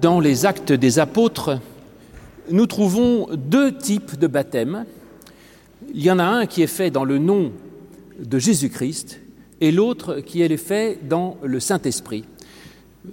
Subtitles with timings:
[0.00, 1.58] dans les actes des apôtres,
[2.50, 4.86] nous trouvons deux types de baptêmes.
[5.94, 7.52] Il y en a un qui est fait dans le nom
[8.18, 9.20] de Jésus-Christ
[9.60, 12.24] et l'autre qui est fait dans le Saint-Esprit.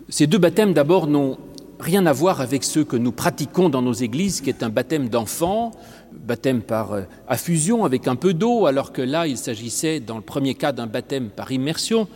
[0.09, 1.37] Ces deux baptêmes d'abord n'ont
[1.79, 5.09] rien à voir avec ceux que nous pratiquons dans nos églises, qui est un baptême
[5.09, 5.71] d'enfant,
[6.11, 10.23] baptême par euh, affusion avec un peu d'eau, alors que là il s'agissait dans le
[10.23, 12.07] premier cas d'un baptême par immersion.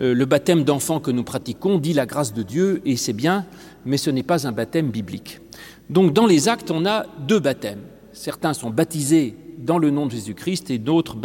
[0.00, 3.46] Euh, le baptême d'enfant que nous pratiquons dit la grâce de Dieu et c'est bien,
[3.86, 5.40] mais ce n'est pas un baptême biblique.
[5.88, 7.82] Donc dans les actes, on a deux baptêmes.
[8.12, 11.16] Certains sont baptisés dans le nom de Jésus-Christ et d'autres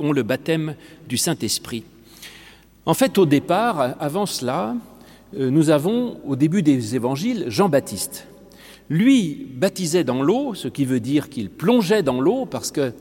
[0.00, 0.74] ont le baptême
[1.08, 1.84] du Saint-Esprit.
[2.84, 4.74] En fait, au départ, avant cela,
[5.36, 8.26] euh, nous avons au début des évangiles Jean-Baptiste.
[8.90, 12.92] Lui baptisait dans l'eau, ce qui veut dire qu'il plongeait dans l'eau, parce que,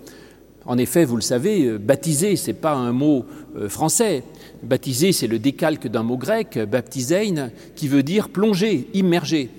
[0.68, 3.26] en effet, vous le savez, euh, baptiser, ce n'est pas un mot
[3.56, 4.24] euh, français.
[4.62, 9.50] Baptiser, c'est le décalque d'un mot grec, baptisein, qui veut dire plonger, immerger.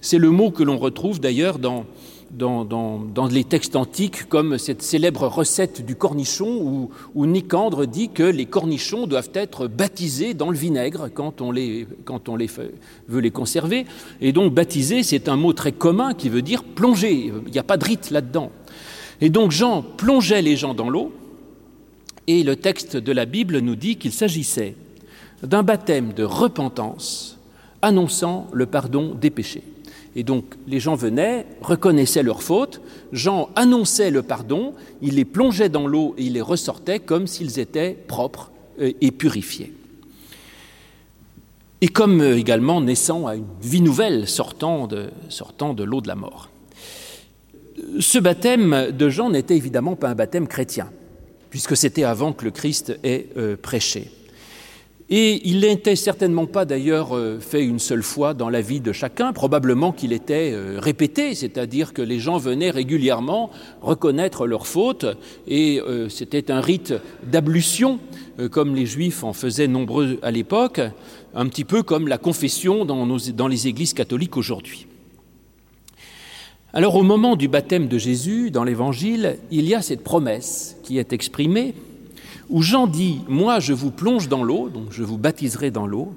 [0.00, 1.84] C'est le mot que l'on retrouve d'ailleurs dans,
[2.30, 8.10] dans, dans, les textes antiques, comme cette célèbre recette du cornichon, où, où, Nicandre dit
[8.10, 13.84] que les cornichons doivent être baptisés dans le vinaigre quand on, veut les conserver.
[14.20, 17.32] Et donc baptiser, c'est un mot très commun qui veut dire plonger.
[17.46, 18.52] Il n'y a pas de rite là-dedans.
[19.20, 21.12] Et donc Jean plongeait les gens dans l'eau,
[22.26, 24.74] et le texte de la Bible nous dit qu'il s'agissait
[25.42, 27.38] d'un baptême de repentance
[27.82, 29.62] annonçant le pardon des péchés.
[30.16, 32.80] Et donc les gens venaient, reconnaissaient leurs fautes,
[33.12, 34.72] Jean annonçait le pardon,
[35.02, 38.50] il les plongeait dans l'eau et il les ressortait comme s'ils étaient propres
[38.80, 39.74] euh, et purifiés.
[41.82, 46.08] Et comme euh, également naissant à une vie nouvelle sortant de, sortant de l'eau de
[46.08, 46.48] la mort.
[48.00, 50.88] Ce baptême de Jean n'était évidemment pas un baptême chrétien,
[51.50, 54.10] puisque c'était avant que le Christ ait euh, prêché.
[55.08, 58.92] Et il n'était certainement pas d'ailleurs euh, fait une seule fois dans la vie de
[58.92, 63.50] chacun, probablement qu'il était euh, répété, c'est-à-dire que les gens venaient régulièrement
[63.82, 65.06] reconnaître leurs fautes,
[65.46, 68.00] et c'était un rite d'ablution,
[68.50, 70.80] comme les juifs en faisaient nombreux à l'époque,
[71.34, 74.86] un petit peu comme la confession dans les églises catholiques aujourd'hui.
[76.72, 80.98] Alors au moment du baptême de Jésus, dans l'Évangile, il y a cette promesse qui
[80.98, 81.74] est exprimée,
[82.50, 86.12] où Jean dit Moi, je vous plonge dans l'eau, donc je vous baptiserai dans l'eau,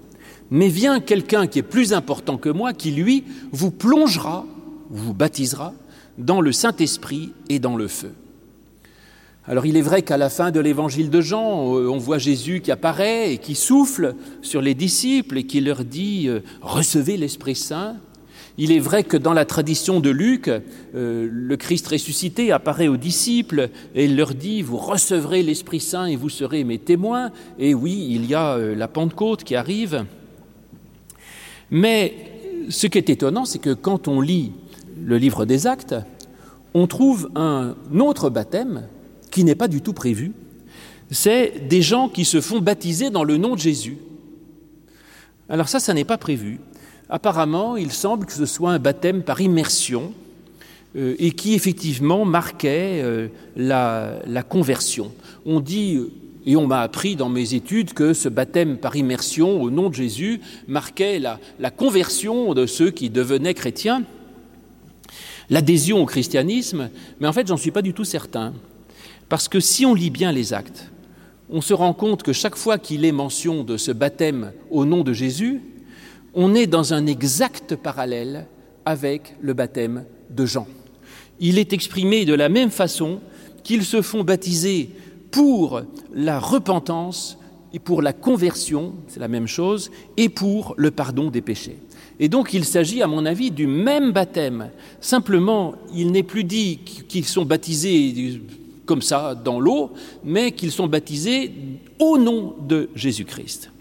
[0.51, 4.45] mais vient quelqu'un qui est plus important que moi, qui lui vous plongera,
[4.89, 5.73] vous baptisera
[6.17, 8.11] dans le Saint-Esprit et dans le feu.
[9.47, 12.61] Alors il est vrai qu'à la fin de l'évangile de Jean, euh, on voit Jésus
[12.61, 17.55] qui apparaît et qui souffle sur les disciples et qui leur dit euh, Recevez l'Esprit
[17.55, 17.95] Saint.
[18.57, 22.97] Il est vrai que dans la tradition de Luc, euh, le Christ ressuscité apparaît aux
[22.97, 27.31] disciples et il leur dit, vous recevrez l'Esprit Saint et vous serez mes témoins.
[27.57, 30.05] Et oui, il y a euh, la Pentecôte qui arrive.
[31.71, 32.15] Mais
[32.69, 34.51] ce qui est étonnant, c'est que quand on lit
[35.01, 35.95] le livre des actes,
[36.73, 38.83] on trouve un autre baptême
[39.31, 40.33] qui n'est pas du tout prévu.
[41.11, 43.97] C'est des gens qui se font baptiser dans le nom de Jésus.
[45.47, 46.59] Alors ça, ça n'est pas prévu.
[47.09, 50.13] Apparemment, il semble que ce soit un baptême par immersion
[50.95, 55.11] euh, et qui effectivement marquait euh, la, conversion.
[55.45, 55.99] On dit,
[56.45, 59.95] et on m'a appris dans mes études, que ce baptême par immersion au nom de
[59.95, 64.03] Jésus marquait la, la conversion de ceux qui devenaient chrétiens,
[65.49, 66.89] l'adhésion au christianisme,
[67.19, 68.53] mais en fait, j'en suis pas du tout certain.
[69.29, 70.91] Parce que si on lit bien les actes,
[71.49, 75.03] on se rend compte que chaque fois qu'il est mention de ce baptême au nom
[75.03, 75.61] de Jésus,
[76.33, 78.47] on est dans un exact parallèle
[78.85, 80.67] avec le baptême de Jean.
[81.39, 83.19] Il est exprimé de la même façon
[83.63, 84.89] qu'ils se font baptiser
[85.31, 85.81] pour
[86.13, 87.37] la repentance
[87.73, 91.77] et pour la conversion, c'est la même chose, et pour le pardon des péchés.
[92.19, 94.71] Et donc il s'agit, à mon avis, du même baptême.
[94.99, 98.41] Simplement, il n'est plus dit qu'ils sont baptisés
[98.85, 99.91] comme ça dans l'eau,
[100.23, 101.51] mais qu'ils sont baptisés
[101.99, 103.71] au nom de Jésus-Christ.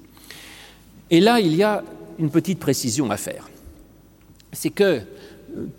[1.10, 1.82] Et là, il y a
[2.18, 3.48] une petite précision à faire.
[4.52, 5.00] C'est que euh,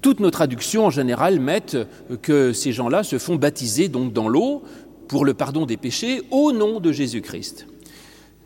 [0.02, 1.78] toutes nos traductions en général mettent
[2.22, 4.64] que ces gens-là se font baptiser donc dans l'eau
[5.08, 7.68] pour le pardon des péchés au nom de Jésus-Christ.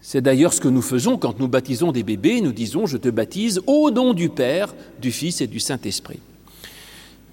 [0.02, 3.10] C'est d'ailleurs ce que nous faisons quand nous baptisons des bébés, nous disons je te
[3.10, 6.20] baptise au nom du Père, du Fils et du Saint-Esprit.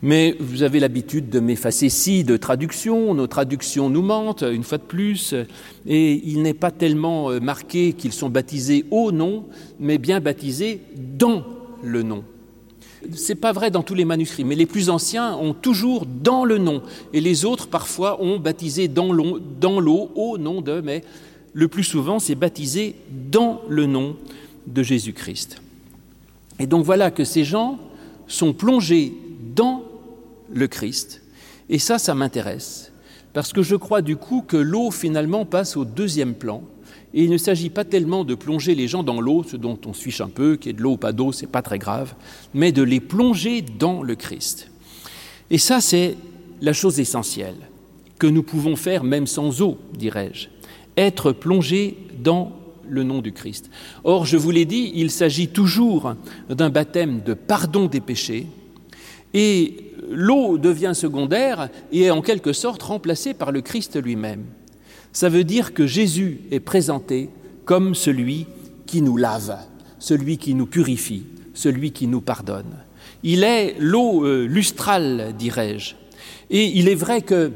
[0.02, 4.78] Mais vous avez l'habitude de m'effacer si de traduction, nos traductions nous mentent, une fois
[4.78, 5.34] de plus,
[5.86, 9.44] et il n'est pas tellement euh, marqué qu'ils sont baptisés au nom,
[9.78, 11.44] mais bien baptisés dans
[11.82, 12.24] le nom.
[13.14, 16.46] Ce n'est pas vrai dans tous les manuscrits, mais les plus anciens ont toujours dans
[16.46, 16.82] le nom,
[17.12, 21.04] et les autres parfois ont baptisé dans l'eau, au nom de, mais
[21.52, 22.94] le plus souvent c'est baptisé
[23.30, 24.16] dans le nom
[24.66, 25.60] de Jésus-Christ.
[26.58, 27.78] Et donc voilà que ces gens
[28.28, 29.12] sont plongés
[29.56, 29.82] dans
[30.52, 31.22] le Christ.
[31.68, 32.92] Et ça, ça m'intéresse.
[33.32, 36.62] Parce que je crois du coup que l'eau finalement passe au deuxième plan.
[37.14, 39.92] Et il ne s'agit pas tellement de plonger les gens dans l'eau, ce dont on
[39.92, 42.14] se un peu, qu'il y ait de l'eau ou pas d'eau, c'est pas très grave,
[42.54, 44.70] mais de les plonger dans le Christ.
[45.50, 46.16] Et ça, c'est
[46.60, 47.56] la chose essentielle
[48.18, 50.48] que nous pouvons faire même sans eau, dirais-je,
[50.96, 52.52] être plongé dans
[52.88, 53.70] le nom du Christ.
[54.04, 56.14] Or, je vous l'ai dit, il s'agit toujours
[56.48, 58.46] d'un baptême de pardon des péchés,
[59.34, 64.44] et l'eau devient secondaire et est en quelque sorte remplacée par le Christ lui-même.
[65.12, 67.30] Ça veut dire que Jésus est présenté
[67.64, 68.46] comme celui
[68.86, 69.56] qui nous lave,
[69.98, 71.24] celui qui nous purifie,
[71.54, 72.76] celui qui nous pardonne.
[73.22, 75.94] Il est l'eau euh, lustrale, dirais-je.
[76.48, 77.52] Et il est vrai que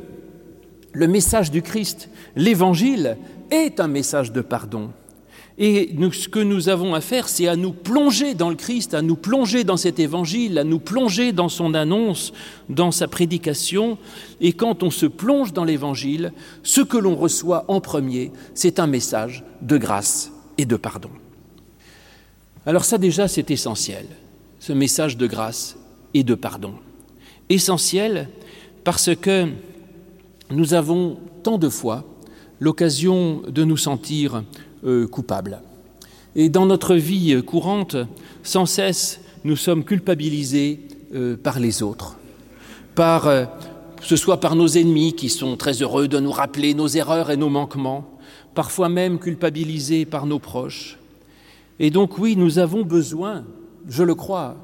[0.93, 3.17] le message du Christ, l'évangile,
[3.51, 4.91] est un message de pardon.
[5.57, 9.03] Et ce que nous avons à faire, c'est à nous plonger dans le Christ, à
[9.03, 12.33] nous plonger dans cet évangile, à nous plonger dans son annonce,
[12.69, 13.97] dans sa prédication.
[14.41, 16.33] Et quand on se plonge dans l'évangile,
[16.65, 21.11] ce que l'on reçoit en premier, c'est un message de grâce et de pardon.
[22.67, 24.07] Alors ça déjà, c'est essentiel,
[24.59, 25.77] ce message de grâce
[26.15, 26.75] et de pardon.
[27.49, 28.29] Essentiel
[28.83, 29.49] parce que
[30.51, 32.05] nous avons tant de fois
[32.59, 34.43] l'occasion de nous sentir
[34.85, 35.61] euh, coupables.
[36.37, 37.97] Et dans notre vie courante,
[38.43, 40.81] sans cesse, nous sommes culpabilisés
[41.15, 42.17] euh, par les autres,
[42.95, 43.45] par, euh,
[44.01, 47.37] ce soit par nos ennemis qui sont très heureux de nous rappeler nos erreurs et
[47.37, 48.19] nos manquements,
[48.55, 50.99] parfois même culpabilisés par nos proches.
[51.79, 53.45] Et donc oui, nous avons besoin,
[53.89, 54.57] je le crois,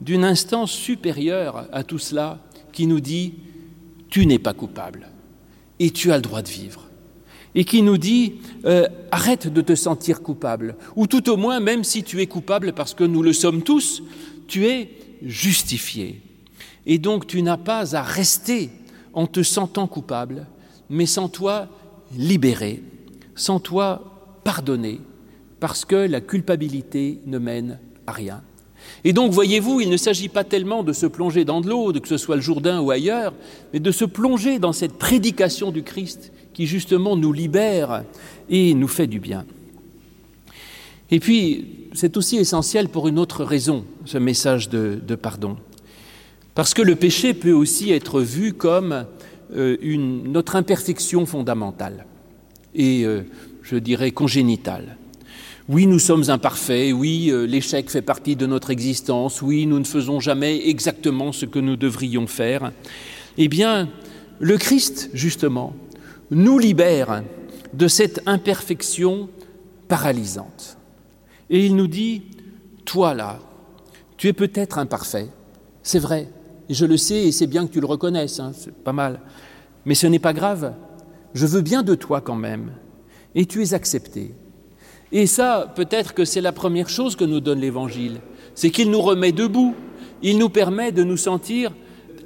[0.00, 2.40] d'une instance supérieure à tout cela
[2.72, 3.34] qui nous dit
[4.10, 5.08] tu n'es pas coupable
[5.78, 6.85] et tu as le droit de vivre
[7.54, 8.34] et qui nous dit
[8.64, 12.72] euh, arrête de te sentir coupable, ou tout au moins, même si tu es coupable,
[12.72, 14.02] parce que nous le sommes tous,
[14.46, 14.90] tu es
[15.22, 16.20] justifié.
[16.84, 18.70] Et donc tu n'as pas à rester
[19.12, 20.46] en te sentant coupable,
[20.90, 21.68] mais sans toi
[22.16, 22.82] libéré,
[23.34, 25.00] sans toi pardonné,
[25.58, 28.42] parce que la culpabilité ne mène à rien.
[29.04, 32.08] Et donc, voyez-vous, il ne s'agit pas tellement de se plonger dans de l'eau, que
[32.08, 33.32] ce soit le Jourdain ou ailleurs,
[33.72, 38.04] mais de se plonger dans cette prédication du Christ qui justement nous libère
[38.48, 39.44] et nous fait du bien.
[41.10, 45.56] Et puis, c'est aussi essentiel pour une autre raison, ce message de, pardon.
[46.54, 49.04] Parce que le péché peut aussi être vu comme
[49.54, 52.06] euh, notre imperfection fondamentale
[52.74, 53.22] et, euh,
[53.62, 54.96] je dirais, congénitale.
[55.68, 59.84] Oui, nous sommes imparfaits, oui, euh, l'échec fait partie de notre existence, oui, nous ne
[59.84, 62.70] faisons jamais exactement ce que nous devrions faire.
[63.36, 63.88] Eh bien,
[64.38, 65.74] le Christ, justement,
[66.30, 67.24] nous libère
[67.74, 69.28] de cette imperfection
[69.88, 70.78] paralysante.
[71.50, 72.22] Et il nous dit,
[72.84, 73.40] toi là,
[74.16, 75.30] tu es peut-être imparfait,
[75.82, 76.28] c'est vrai,
[76.70, 79.18] je le sais, et c'est bien que tu le reconnaisses, hein, c'est pas mal,
[79.84, 80.74] mais ce n'est pas grave,
[81.34, 82.70] je veux bien de toi quand même,
[83.34, 84.32] et tu es accepté.
[85.16, 88.20] Et ça, peut-être que c'est la première chose que nous donne l'Évangile,
[88.54, 89.74] c'est qu'il nous remet debout,
[90.22, 91.72] il nous permet de nous sentir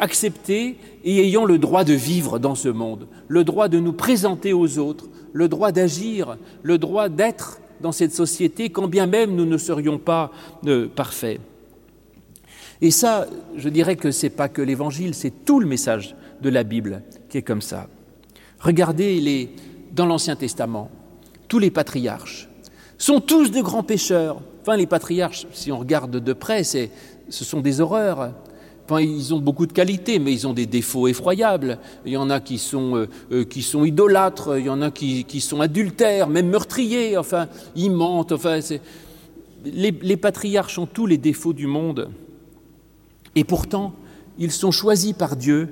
[0.00, 4.52] acceptés et ayant le droit de vivre dans ce monde, le droit de nous présenter
[4.52, 9.46] aux autres, le droit d'agir, le droit d'être dans cette société, quand bien même nous
[9.46, 10.32] ne serions pas
[10.66, 11.38] euh, parfaits.
[12.80, 16.48] Et ça, je dirais que ce n'est pas que l'Évangile, c'est tout le message de
[16.48, 17.86] la Bible qui est comme ça.
[18.58, 19.48] Regardez
[19.94, 20.90] dans l'Ancien Testament,
[21.46, 22.49] tous les patriarches
[23.04, 24.40] sont tous de grands pécheurs.
[24.62, 26.88] Enfin, les patriarches, si on regarde de près, ce
[27.28, 28.32] sont des horreurs
[28.98, 31.78] ils ont beaucoup de qualités, mais ils ont des défauts effroyables.
[32.04, 35.40] Il y en a qui sont, euh, euh, idolâtres, il y en a qui, qui,
[35.40, 38.32] sont adultères, même meurtriers, enfin, ils mentent.
[38.32, 38.58] Enfin,
[39.64, 42.10] les, les patriarches ont tous les défauts du monde.
[43.36, 43.92] Et pourtant,
[44.38, 45.68] ils sont choisis par Dieu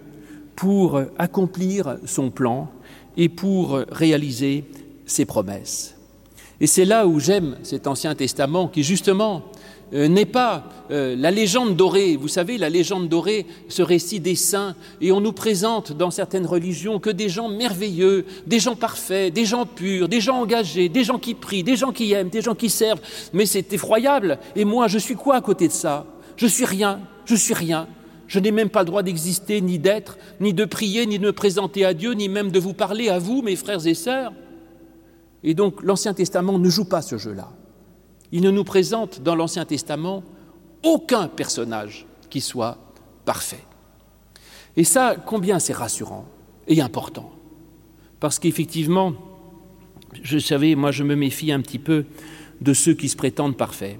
[0.54, 2.70] pour accomplir son plan
[3.16, 4.64] et pour réaliser
[5.06, 5.98] ses promesses.
[6.60, 9.44] Et c'est là où j'aime cet Ancien Testament qui, justement,
[9.94, 12.16] euh, n'est pas euh, la légende dorée.
[12.16, 16.46] Vous savez, la légende dorée, ce récit des saints, et on nous présente dans certaines
[16.46, 21.04] religions que des gens merveilleux, des gens parfaits, des gens purs, des gens engagés, des
[21.04, 23.00] gens qui prient, des gens qui aiment, des gens qui servent.
[23.32, 24.38] Mais c'est effroyable.
[24.56, 26.06] Et moi, je suis quoi à côté de ça?
[26.36, 27.88] Je suis rien, je suis rien.
[28.26, 31.32] Je n'ai même pas le droit d'exister, ni d'être, ni de prier, ni de me
[31.32, 34.32] présenter à Dieu, ni même de vous parler à vous, mes frères et sœurs.
[35.45, 37.50] Et donc l'Ancien Testament ne joue pas ce jeu-là.
[38.33, 40.23] Il ne nous présente dans l'Ancien Testament
[40.85, 42.78] aucun personnage qui soit
[43.25, 43.64] parfait.
[44.76, 46.26] Et ça, combien c'est rassurant
[46.66, 47.30] et important.
[48.21, 49.14] Parce qu'effectivement,
[50.23, 52.04] je savais, moi je me méfie un petit peu
[52.61, 53.99] de ceux qui se prétendent parfaits.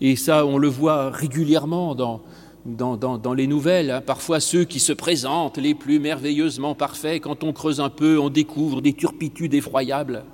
[0.00, 2.22] Et ça, on le voit régulièrement dans,
[2.64, 3.90] dans, les nouvelles.
[3.90, 4.00] Hein.
[4.00, 8.28] Parfois, ceux qui se présentent les plus merveilleusement parfaits, quand on creuse un peu, on
[8.28, 10.24] découvre des turpitudes effroyables.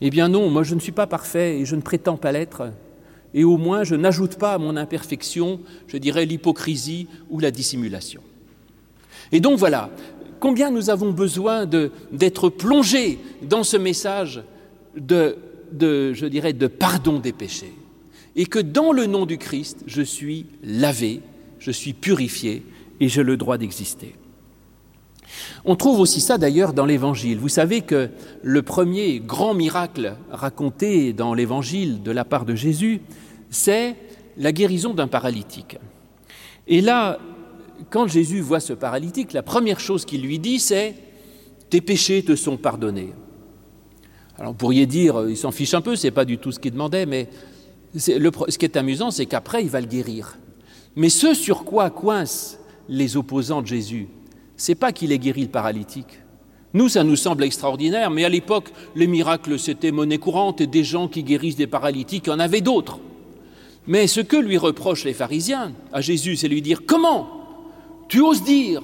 [0.00, 2.72] Eh bien non, moi je ne suis pas parfait et je ne prétends pas l'être.
[3.34, 8.22] Et au moins, je n'ajoute pas à mon imperfection, je dirais, l'hypocrisie ou la dissimulation.
[9.32, 9.90] Et donc voilà,
[10.40, 14.42] combien nous avons besoin d'être plongés dans ce message
[14.96, 15.36] de,
[15.80, 17.74] je dirais, de pardon des péchés.
[18.36, 21.20] Et que dans le nom du Christ, je suis lavé,
[21.58, 22.62] je suis purifié
[23.00, 24.14] et j'ai le droit d'exister.
[25.64, 27.38] On trouve aussi ça d'ailleurs dans l'Évangile.
[27.38, 28.10] Vous savez que
[28.42, 33.00] le premier grand miracle raconté dans l'Évangile de la part de Jésus,
[33.50, 33.96] c'est
[34.36, 35.78] la guérison d'un paralytique.
[36.66, 37.18] Et là,
[37.90, 40.94] quand Jésus voit ce paralytique, la première chose qu'il lui dit, c'est
[41.70, 43.12] Tes péchés te sont pardonnés.
[44.38, 46.72] Alors, vous pourriez dire, il s'en fiche un peu, c'est pas du tout ce qu'il
[46.72, 47.28] demandait, mais
[47.96, 50.38] ce qui est amusant, c'est qu'après, il va le guérir.
[50.96, 52.56] Mais ce sur quoi coincent
[52.88, 54.08] les opposants de Jésus,
[54.58, 56.20] c'est pas qu'il ait guéri le paralytique.
[56.74, 60.84] Nous, ça nous semble extraordinaire, mais à l'époque, les miracles, c'était monnaie courante et des
[60.84, 62.98] gens qui guérissent des paralytiques, il y en avait d'autres.
[63.86, 67.30] Mais ce que lui reprochent les pharisiens à Jésus, c'est lui dire Comment
[68.08, 68.82] tu oses dire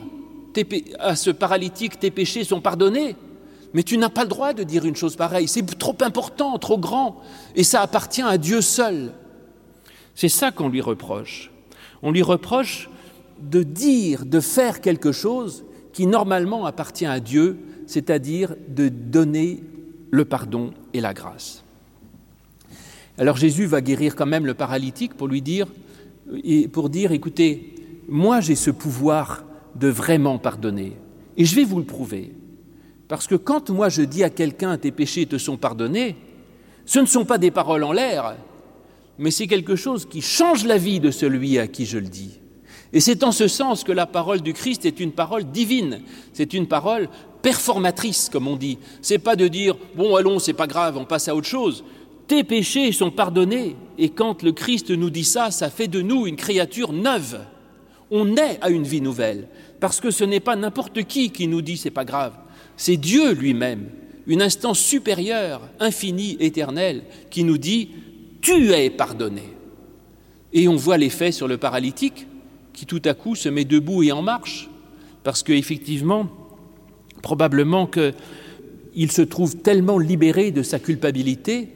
[1.01, 3.17] à ce paralytique tes péchés sont pardonnés?
[3.75, 6.79] Mais tu n'as pas le droit de dire une chose pareille, c'est trop important, trop
[6.79, 7.21] grand,
[7.57, 9.13] et ça appartient à Dieu seul.
[10.15, 11.51] C'est ça qu'on lui reproche.
[12.03, 12.89] On lui reproche
[13.41, 19.63] de dire, de faire quelque chose qui normalement appartient à Dieu, c'est-à-dire de donner
[20.11, 21.65] le pardon et la grâce.
[23.17, 25.69] Alors Jésus va guérir quand même le paralytique pour lui dire,
[26.73, 27.75] pour dire, écoutez,
[28.09, 29.45] moi j'ai ce pouvoir
[29.77, 30.97] de vraiment pardonner,
[31.37, 32.33] et je vais vous le prouver.
[33.09, 36.17] Parce que quand moi je dis à quelqu'un tes péchés te sont pardonnés,
[36.87, 38.37] ce ne sont pas des paroles en l'air,
[39.19, 42.41] mais c'est quelque chose qui change la vie de celui à qui je le dis.
[42.95, 46.01] Et c'est en ce sens que la parole du Christ est une parole divine,
[46.33, 47.09] c'est une parole
[47.43, 48.79] performatrice, comme on dit.
[49.03, 51.85] C'est pas de dire bon allons, c'est pas grave, on passe à autre chose.
[52.29, 53.75] Tes péchés sont pardonnés.
[53.99, 57.41] Et quand le Christ nous dit ça, ça fait de nous une créature neuve.
[58.13, 59.49] On est à une vie nouvelle,
[59.81, 62.35] parce que ce n'est pas n'importe qui qui nous dit c'est pas grave.
[62.77, 63.89] C'est Dieu lui-même,
[64.29, 67.89] une instance supérieure, infinie, éternelle, qui nous dit
[68.41, 69.43] Tu es pardonné.
[70.53, 72.29] Et on voit l'effet sur le paralytique
[72.75, 74.69] qui tout à coup se met debout et en marche,
[75.23, 76.29] parce qu'effectivement,
[77.23, 81.69] probablement qu'il se trouve tellement libéré de sa culpabilité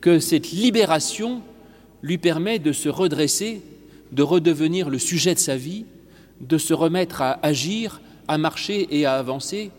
[0.00, 1.42] que cette libération
[2.02, 3.60] lui permet de se redresser,
[4.12, 5.84] de redevenir le sujet de sa vie,
[6.40, 9.70] de se remettre à agir, à marcher et à avancer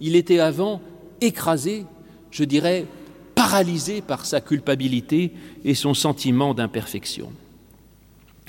[0.00, 0.80] il était avant
[1.20, 1.84] écrasé,
[2.30, 2.86] je dirais,
[3.34, 5.32] paralysé par sa culpabilité
[5.64, 7.30] et son sentiment d'imperfection.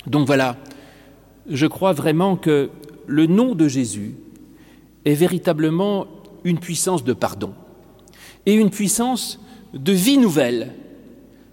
[0.06, 0.56] Donc voilà,
[1.48, 2.70] je crois vraiment que
[3.06, 4.14] le nom de Jésus
[5.04, 6.06] est véritablement
[6.44, 7.52] une puissance de pardon
[8.46, 9.40] et une puissance
[9.74, 10.74] de vie nouvelle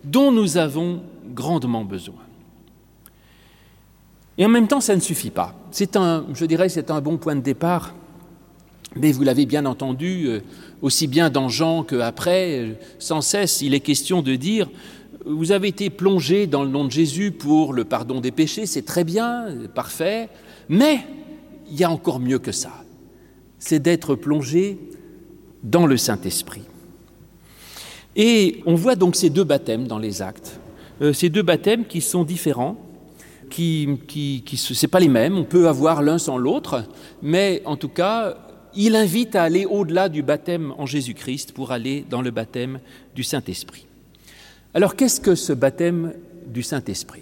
[0.04, 1.02] dont nous avons
[1.34, 2.16] grandement besoin.
[4.38, 5.56] Et en même temps, ça ne suffit pas.
[5.72, 7.94] C'est un, je dirais, c'est un bon point de départ
[8.96, 10.40] mais vous l'avez bien entendu, euh,
[10.82, 14.70] aussi bien dans Jean qu'après, euh, sans cesse, il est question de dire,
[15.26, 18.84] vous avez été plongé dans le nom de Jésus pour le pardon des péchés, c'est
[18.84, 20.30] très bien, parfait,
[20.70, 21.00] mais
[21.70, 22.72] il y a encore mieux que ça,
[23.58, 24.78] c'est d'être plongé
[25.64, 26.62] dans le Saint-Esprit.
[28.16, 30.60] Et on voit donc ces deux baptêmes dans les actes,
[31.02, 32.78] euh, ces deux baptêmes qui sont différents,
[33.50, 36.84] qui, qui, qui pas les mêmes, on peut avoir l'un sans l'autre,
[37.22, 38.38] mais en tout cas,
[38.76, 42.80] il invite à aller au-delà du baptême en Jésus-Christ pour aller dans le baptême
[43.16, 43.88] du Saint-Esprit.
[44.76, 46.12] Alors qu'est-ce que ce baptême
[46.48, 47.22] du Saint-Esprit?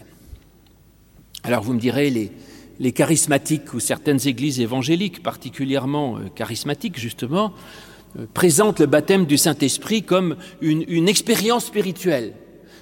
[1.43, 2.09] Alors vous me direz,
[2.79, 7.53] les, charismatiques ou certaines églises évangéliques, particulièrement euh, charismatiques justement,
[8.17, 12.33] euh, présentent le baptême du Saint-Esprit comme une expérience spirituelle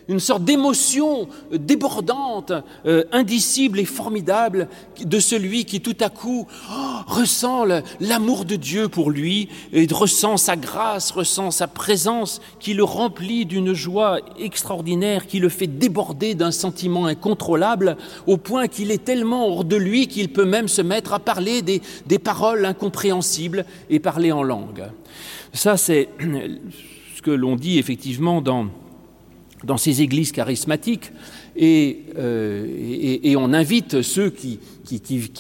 [0.08, 2.54] une sorte d'émotion débordante,
[2.86, 4.68] euh, indicible et formidable
[5.04, 6.74] de celui qui tout à coup oh,
[7.08, 7.66] ressent
[8.00, 13.46] l'amour de Dieu pour lui et ressent sa grâce, ressent sa présence qui le remplit
[13.46, 19.48] d'une joie extraordinaire, qui le fait déborder d'un sentiment incontrôlable au point qu'il est tellement
[19.48, 24.00] hors de lui qu'il peut même se mettre à parler des, des paroles incompréhensibles et
[24.00, 24.86] parler en langue.
[25.54, 26.10] Ça, c'est
[27.16, 28.68] ce que l'on dit effectivement dans
[29.64, 31.12] dans ces églises charismatiques
[31.56, 34.60] et, euh, on invite ceux qui,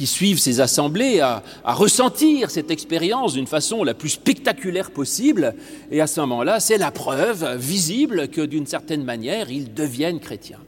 [0.06, 5.56] suivent ces assemblées à, ressentir cette expérience d'une façon la plus spectaculaire possible.
[5.92, 10.60] Et à ce moment-là, c'est la preuve visible que d'une certaine manière, ils deviennent chrétiens.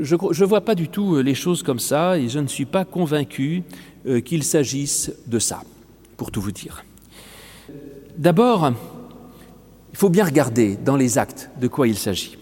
[0.00, 2.84] Je ne vois pas du tout les choses comme ça et je ne suis pas
[2.84, 3.62] convaincu
[4.06, 5.62] euh, qu'il s'agisse de ça,
[6.16, 6.84] pour tout vous dire.
[8.16, 8.72] D'abord,
[9.92, 12.37] il faut bien regarder dans les actes de quoi il s'agit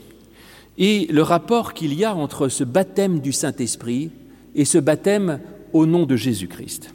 [0.79, 4.11] et le rapport qu'il y a entre ce baptême du Saint-Esprit
[4.55, 5.41] et ce baptême
[5.73, 6.91] au nom de Jésus-Christ.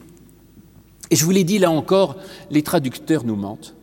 [1.09, 2.17] Et je vous l'ai dit là encore,
[2.49, 3.75] les traducteurs nous mentent.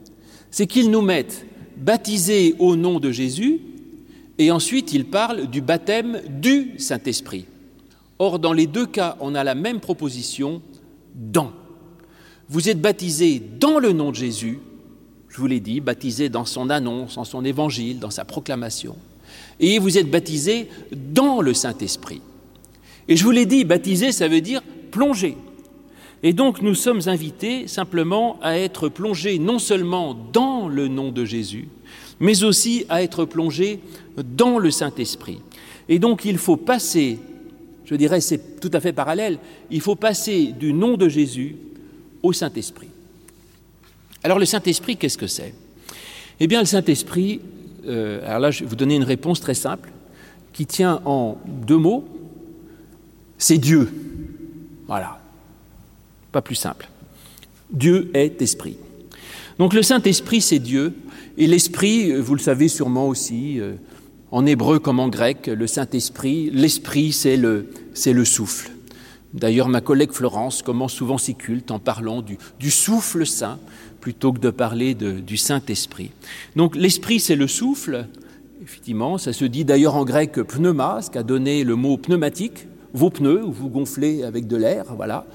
[0.50, 3.61] C'est qu'ils nous mettent baptisés au nom de Jésus
[4.38, 7.47] et ensuite ils parlent du baptême du Saint-Esprit.
[8.19, 10.62] Or, dans les deux cas, on a la même proposition
[11.14, 11.52] dans.
[12.49, 14.59] Vous êtes baptisés dans le nom de Jésus,
[15.28, 18.97] je vous l'ai dit, baptisés dans son annonce, en son évangile, dans sa proclamation
[19.61, 22.21] et vous êtes baptisés dans le Saint-Esprit.
[23.09, 25.37] Et je vous l'ai dit, baptiser, ça veut dire plonger.
[26.23, 31.25] Et donc nous sommes invités simplement à être plongés non seulement dans le nom de
[31.25, 31.68] Jésus,
[32.18, 33.80] mais aussi à être plongés
[34.16, 35.38] dans le Saint-Esprit.
[35.88, 37.18] Et donc il faut passer,
[37.85, 39.38] je dirais c'est tout à fait parallèle,
[39.71, 41.57] il faut passer du nom de Jésus
[42.23, 42.88] au Saint-Esprit.
[44.25, 45.54] Alors le Saint-Esprit, qu'est-ce que c'est?
[46.40, 47.40] Eh bien le Saint-Esprit,
[47.88, 49.90] euh, alors là, je vais vous donner une réponse très simple
[50.52, 52.04] qui tient en deux mots.
[53.38, 53.90] C'est Dieu.
[54.87, 55.18] Voilà.
[56.33, 56.88] Pas plus simple.
[57.71, 58.76] Dieu est esprit.
[59.59, 60.95] Donc le Saint-Esprit, c'est Dieu.
[61.37, 63.75] Et l'Esprit, vous le savez sûrement aussi, euh,
[64.30, 68.71] en hébreu comme en grec, le Saint-Esprit, l'Esprit, c'est le, c'est le souffle.
[69.35, 73.58] D'ailleurs, ma collègue Florence commence souvent ses cultes en parlant du, souffle saint,
[74.00, 76.11] plutôt que de parler du Saint-Esprit.
[76.56, 78.06] Donc l'Esprit, c'est le souffle,
[78.62, 83.11] effectivement, ça se dit d'ailleurs en grec pneuma, ce qu'a donné le mot pneumatique, vos
[83.11, 85.26] pneus, vous gonflez avec de l'air, voilà.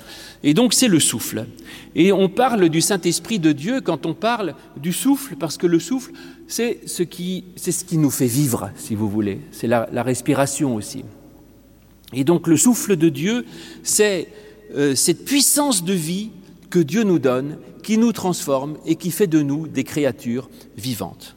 [0.43, 1.45] Et donc c'est le souffle.
[1.95, 5.79] Et on parle du Saint-Esprit de Dieu quand on parle du souffle, parce que le
[5.79, 6.11] souffle,
[6.47, 9.39] c'est ce qui, c'est ce qui nous fait vivre, si vous voulez.
[9.51, 11.05] C'est la, respiration aussi.
[12.13, 13.45] Et donc le souffle de Dieu,
[13.83, 14.27] c'est
[14.75, 16.31] euh, cette puissance de vie
[16.69, 21.35] que Dieu nous donne, qui nous transforme et qui fait de nous des créatures vivantes.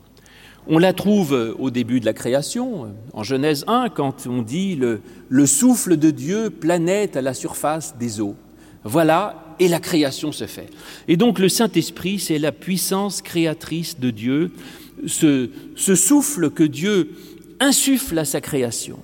[0.69, 5.01] On la trouve au début de la création, en Genèse 1, quand on dit le,
[5.29, 8.35] le souffle de Dieu planète à la surface des eaux.
[8.83, 10.69] Voilà, et la création se fait.
[11.09, 14.53] Et donc le Saint-Esprit, c'est la puissance créatrice de Dieu,
[15.07, 17.11] ce souffle que Dieu
[17.61, 18.99] insuffle à sa création.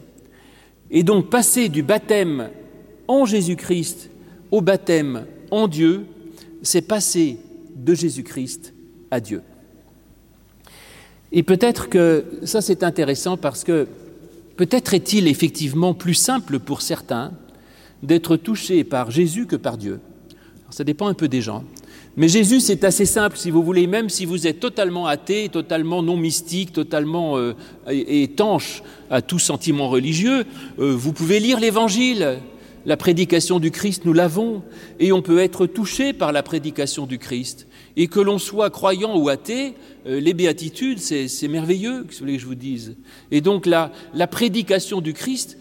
[0.92, 2.50] Et donc passer du baptême
[3.08, 4.10] en Jésus-Christ
[4.50, 6.04] au baptême en Dieu,
[6.62, 7.38] c'est passer
[7.74, 8.74] de Jésus-Christ
[9.10, 9.42] à Dieu.
[11.32, 13.88] Et peut-être que ça c'est intéressant parce que
[14.56, 17.32] peut-être est-il effectivement plus simple pour certains
[18.02, 19.98] d'être touchés par Jésus que par Dieu.
[20.70, 21.64] ça dépend un peu des gens.
[22.14, 26.02] Mais Jésus, c'est assez simple, si vous voulez, même si vous êtes totalement athée, totalement
[26.02, 27.54] non mystique, totalement euh,
[27.88, 30.44] étanche à tout sentiment religieux,
[30.78, 32.38] euh, vous pouvez lire l'Évangile,
[32.84, 34.62] la prédication du Christ, nous l'avons,
[35.00, 37.66] et on peut être touché par la prédication du Christ.
[37.96, 39.72] Et que l'on soit croyant ou athée,
[40.06, 42.96] euh, les béatitudes, c'est merveilleux, que je vous dise.
[43.30, 45.56] Et donc la, la prédication du Christ,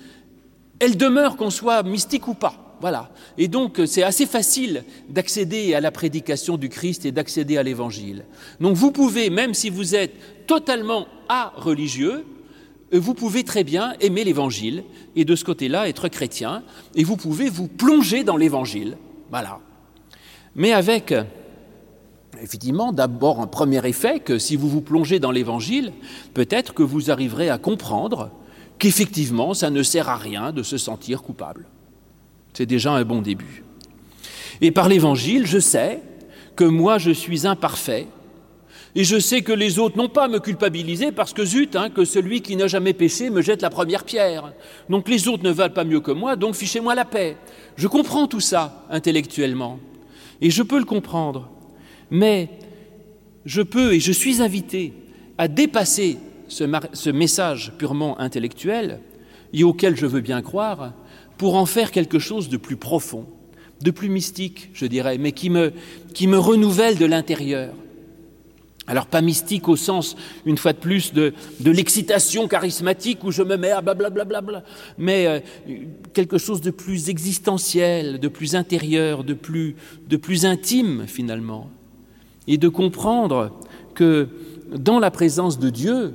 [0.79, 2.70] elle demeure qu'on soit mystique ou pas.
[2.81, 3.11] Voilà.
[3.37, 8.25] Et donc c'est assez facile d'accéder à la prédication du Christ et d'accéder à l'Évangile.
[8.59, 12.25] Donc vous pouvez, même si vous êtes totalement à religieux,
[12.91, 14.83] vous pouvez très bien aimer l'Évangile
[15.15, 16.63] et de ce côté-là être chrétien,
[16.95, 18.97] et vous pouvez vous plonger dans l'Évangile.
[19.29, 19.59] Voilà.
[20.55, 21.13] Mais avec,
[22.41, 25.93] effectivement, d'abord un premier effet que si vous vous plongez dans l'Évangile,
[26.33, 28.31] peut-être que vous arriverez à comprendre
[28.77, 31.67] qu'effectivement, ça ne sert à rien de se sentir coupable.
[32.53, 33.63] C'est déjà un bon début.
[34.61, 36.01] Et par l'Évangile, je sais
[36.55, 38.07] que moi, je suis imparfait,
[38.93, 41.89] et je sais que les autres n'ont pas à me culpabiliser parce que zut, hein,
[41.89, 44.53] que celui qui n'a jamais péché me jette la première pierre.
[44.89, 47.37] Donc les autres ne valent pas mieux que moi, donc fichez-moi la paix.
[47.77, 49.79] Je comprends tout ça intellectuellement.
[50.41, 51.49] Et je peux le comprendre.
[52.09, 52.49] Mais
[53.45, 54.93] je peux et je suis invité
[55.37, 56.17] à dépasser
[56.49, 58.99] ce, ce message purement intellectuel
[59.53, 60.93] et auquel je veux bien croire
[61.41, 63.25] pour en faire quelque chose de plus profond,
[63.81, 65.71] de plus mystique, je dirais, mais qui me,
[66.37, 67.73] renouvelle de l'intérieur
[68.85, 71.33] alors pas mystique au sens, une fois de plus, de,
[71.65, 74.63] l'excitation charismatique où je me mets à blablabla,
[74.99, 75.39] mais euh,
[76.13, 79.75] quelque chose de plus existentiel, de plus intérieur, de plus,
[80.07, 81.71] de plus intime finalement.
[82.45, 83.59] Et de comprendre
[83.95, 84.27] que
[84.75, 86.13] dans la présence de Dieu,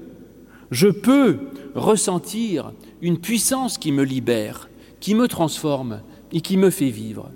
[0.70, 1.38] je peux
[1.74, 4.68] ressentir une puissance qui me libère,
[5.00, 6.00] qui me transforme
[6.32, 7.30] et qui me fait vivre.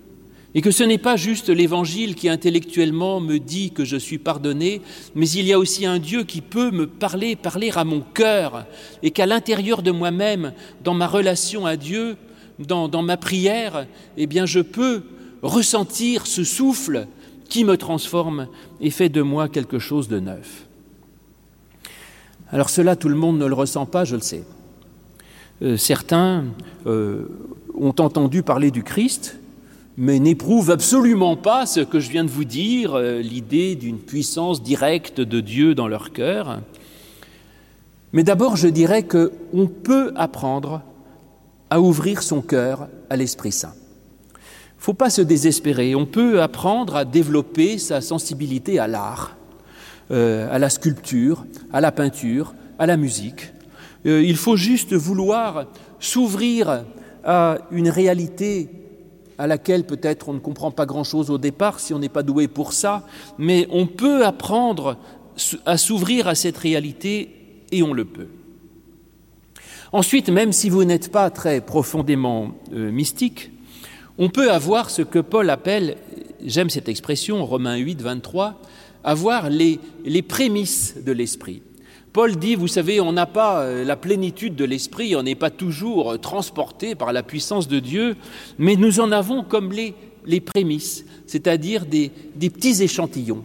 [0.55, 4.83] Et que ce n'est pas juste l'Évangile qui intellectuellement me dit que je suis pardonné,
[5.15, 8.67] mais il y a aussi un Dieu qui peut me parler, parler à mon cœur,
[9.03, 12.17] et qu'à l'intérieur de moi-même, dans ma relation à Dieu,
[12.59, 15.05] dans, dans, ma prière, eh bien je peux
[15.43, 17.07] ressentir ce souffle
[17.49, 18.49] qui me transforme
[18.81, 20.67] et fait de moi quelque chose de neuf.
[22.51, 24.43] Alors cela, tout le monde ne le ressent pas, je le sais.
[25.63, 26.45] Euh, certains
[26.87, 27.27] euh,
[27.75, 29.39] ont entendu parler du Christ,
[29.99, 34.63] mais n'éprouvent absolument pas ce que je viens de vous dire, euh, l'idée d'une puissance
[34.63, 36.61] directe de Dieu dans leur cœur.
[38.15, 40.83] Mais d'abord, je dirais qu'on peut apprendre
[41.69, 43.75] à ouvrir son cœur à l'Esprit Saint.
[44.35, 49.37] Il ne faut pas se désespérer, on peut apprendre à développer sa sensibilité à l'art,
[50.11, 53.53] à la sculpture, à la peinture, à la musique.
[54.07, 55.67] Euh, il faut juste vouloir
[55.99, 56.85] s'ouvrir
[57.25, 58.69] à une réalité
[59.39, 62.49] à laquelle peut-être on ne comprend pas grand-chose au départ si on n'est pas doué
[62.49, 63.07] pour ça,
[63.39, 64.99] mais on peut apprendre
[65.65, 68.29] à s'ouvrir à cette réalité et on le peut.
[69.93, 73.51] Ensuite, même si vous n'êtes pas très profondément euh, mystique,
[74.19, 75.97] on peut avoir ce que Paul appelle,
[76.45, 78.61] j'aime cette expression, Romains 8, 23,
[79.03, 81.63] avoir les, les prémices de l'esprit.
[82.13, 85.51] Paul dit, vous savez, on n'a pas euh, la plénitude de l'esprit, on n'est pas
[85.51, 88.17] toujours euh, transporté par la puissance de Dieu,
[88.59, 89.95] mais nous en avons comme les,
[90.27, 93.45] les prémices, c'est-à-dire des, des petits échantillons.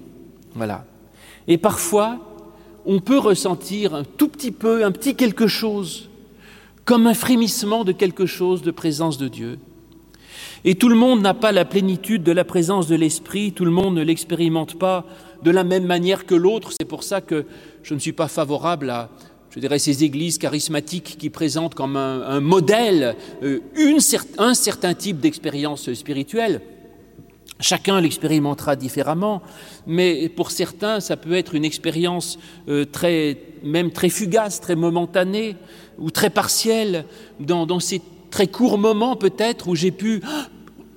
[0.55, 0.85] Voilà.
[1.47, 2.17] Et parfois,
[2.85, 6.09] on peut ressentir un tout petit peu, un petit quelque chose,
[6.85, 9.59] comme un frémissement de quelque chose de présence de Dieu.
[10.63, 13.71] Et tout le monde n'a pas la plénitude de la présence de l'Esprit, tout le
[13.71, 15.05] monde ne l'expérimente pas
[15.43, 16.71] de la même manière que l'autre.
[16.71, 17.45] C'est pour ça que
[17.85, 19.09] je ne suis pas favorable à,
[19.51, 23.59] je dirais, ces églises charismatiques qui présentent comme un, modèle euh,
[24.39, 26.61] un certain type d'expérience spirituelle.
[27.59, 29.43] Chacun l'expérimentera différemment,
[29.85, 32.85] mais pour certains, ça peut être une expérience euh,
[33.63, 35.55] même très fugace, très momentanée
[35.99, 37.05] ou très partielle,
[37.39, 40.21] dans, dans ces très courts moments peut-être où j'ai pu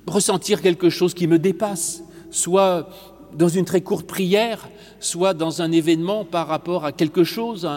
[0.07, 2.89] ressentir quelque chose qui me dépasse, soit
[3.33, 7.69] dans une très courte prière, soit dans un événement par rapport à quelque chose,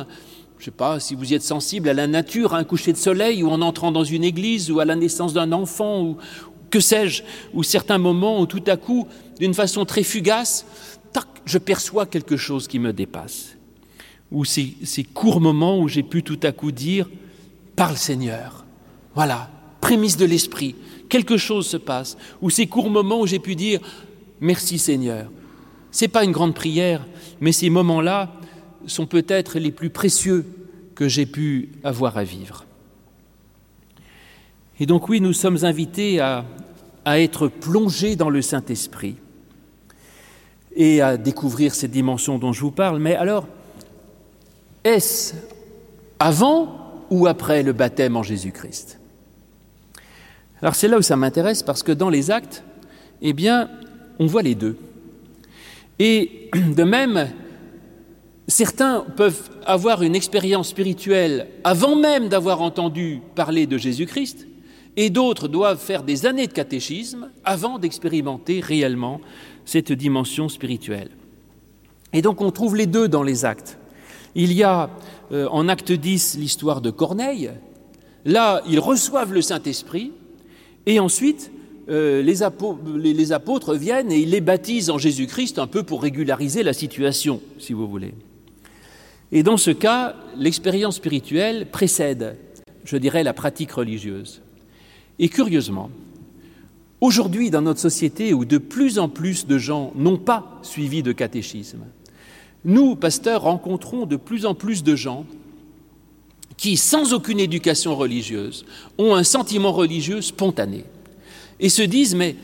[0.63, 2.93] je ne sais pas si vous y êtes sensible à la nature, à un coucher
[2.93, 6.17] de soleil, ou en entrant dans une église, ou à la naissance d'un enfant, ou
[6.71, 9.09] que sais-je, ou certains moments où tout à coup,
[9.41, 10.65] d'une façon très fugace,
[11.13, 13.57] tac, je perçois quelque chose qui me dépasse.
[14.31, 17.11] Ou ces, ces courts moments où j'ai pu tout à coup dire,
[17.75, 18.65] parle Seigneur.
[19.17, 20.77] Voilà, prémisse de l'esprit,
[21.09, 23.81] quelque chose se passe, ou ces courts moments où j'ai pu dire
[24.41, 25.29] merci Seigneur.
[25.93, 27.07] Ce n'est pas une grande prière,
[27.41, 28.33] mais ces moments-là
[28.87, 30.45] sont peut-être les plus précieux
[30.95, 32.65] que j'ai pu avoir à vivre.
[34.81, 36.45] Et donc oui, nous sommes invités à,
[37.05, 39.17] être plongés dans le Saint-Esprit
[40.75, 42.99] et à découvrir ces dimensions dont je vous parle.
[42.99, 43.47] Mais alors,
[44.85, 45.35] est-ce
[46.19, 48.99] avant ou après le baptême en Jésus-Christ?
[50.63, 52.63] Alors c'est là où ça m'intéresse parce que dans les actes,
[53.21, 53.69] eh bien,
[54.19, 54.79] on voit les deux.
[56.05, 57.29] Et de même,
[58.49, 64.49] certains peuvent avoir une expérience spirituelle avant même d'avoir entendu parler de Jésus-Christ,
[64.97, 69.21] et d'autres doivent faire des années de catéchisme avant d'expérimenter réellement
[69.65, 71.11] cette dimension spirituelle.
[72.13, 73.79] Et donc on trouve les deux dans les actes.
[74.35, 74.91] Il y a
[75.31, 77.53] euh, en acte 10 l'histoire de Corneille.
[78.25, 80.11] Là, ils reçoivent le Saint-Esprit,
[80.87, 81.53] et ensuite,
[81.89, 86.73] euh, les, apôtres, viennent et ils les baptisent en Jésus-Christ un peu pour régulariser la
[86.73, 88.15] situation, si vous voulez.
[89.33, 92.37] Et dans ce cas, l'expérience spirituelle précède,
[92.85, 94.43] je dirais, la pratique religieuse.
[95.19, 95.91] Et curieusement,
[97.01, 101.13] aujourd'hui dans notre société où de plus en plus de gens n'ont pas suivi de
[101.13, 101.85] catéchisme,
[102.65, 105.27] nous, pasteurs, rencontrons de plus en plus de gens
[106.57, 108.65] qui, sans aucune éducation religieuse,
[108.99, 110.85] ont un sentiment religieux spontané
[111.63, 112.37] et se disent Mais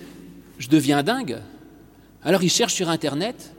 [0.58, 1.38] je deviens dingue.
[2.22, 3.52] Alors ils cherchent sur Internet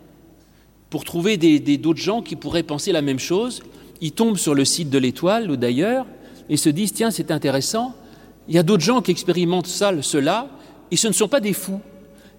[0.89, 3.61] pour trouver d'autres gens qui pourraient penser la même chose.
[4.01, 6.07] Ils tombent sur le site de l'étoile ou d'ailleurs
[6.49, 7.93] et se disent Tiens, c'est intéressant.
[8.47, 10.49] Il y a d'autres gens qui expérimentent ça, cela,
[10.89, 11.81] et ce ne sont pas des fous.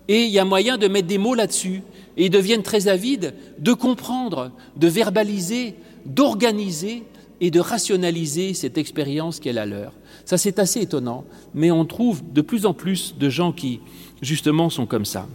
[0.08, 1.82] Et il y a moyen de mettre des mots là-dessus.
[2.16, 7.04] Et ils deviennent très avides de comprendre, de verbaliser, d'organiser
[7.40, 9.92] et de rationaliser cette expérience qui est la leur.
[10.24, 13.80] Ça, c'est assez étonnant, mais on trouve de plus en plus de gens qui,
[14.22, 15.26] justement, sont comme ça.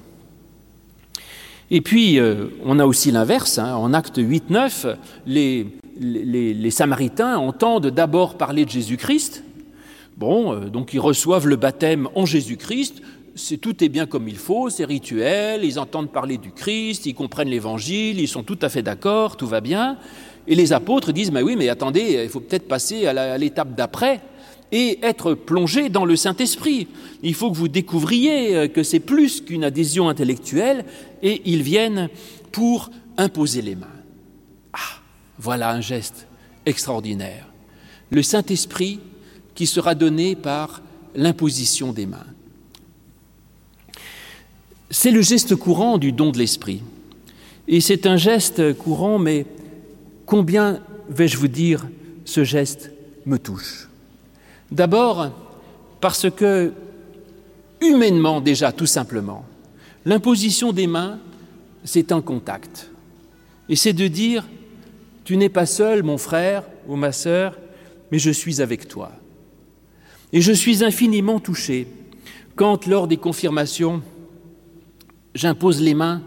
[1.71, 3.57] Et puis, euh, on a aussi l'inverse.
[3.57, 3.75] Hein.
[3.75, 4.95] En acte 8-9,
[5.25, 9.43] les, Samaritains entendent d'abord parler de Jésus-Christ.
[10.17, 13.01] Bon, euh, donc ils reçoivent le baptême en Jésus-Christ.
[13.61, 17.49] tout est bien comme il faut, c'est rituel, ils entendent parler du Christ, ils comprennent
[17.49, 19.97] l'Évangile, ils sont tout à fait d'accord, tout va bien.
[20.47, 24.21] Et les apôtres disent, mais oui, mais attendez, il faut peut-être passer à l'étape d'après
[24.71, 26.87] et être plongé dans le Saint-Esprit.
[27.23, 30.85] Il faut que vous découvriez euh, que c'est plus qu'une adhésion intellectuelle
[31.21, 32.09] et ils viennent
[32.51, 33.87] pour imposer les mains.
[34.73, 35.01] Ah,
[35.39, 36.27] voilà un geste
[36.65, 37.47] extraordinaire.
[38.09, 38.99] Le Saint-Esprit
[39.53, 40.81] qui sera donné par
[41.15, 42.25] l'imposition des mains.
[44.89, 46.81] C'est le geste courant du don de l'Esprit.
[47.67, 49.45] Et c'est un geste courant, mais
[50.25, 51.87] combien, vais-je vous dire,
[52.25, 52.91] ce geste
[53.25, 53.87] me touche
[54.75, 55.31] D'abord
[56.01, 56.73] parce que,
[57.79, 59.45] humainement déjà, tout simplement,
[60.03, 61.17] l'imposition des mains,
[61.85, 62.91] c'est un contact.
[63.69, 64.45] Et c'est de dire,
[65.23, 67.57] tu n'es pas seul, mon frère ou ma sœur,
[68.11, 69.13] mais je suis avec toi.
[70.33, 71.87] Et je suis infiniment touché
[72.57, 74.01] quand, lors des confirmations,
[75.35, 76.21] j'impose les mains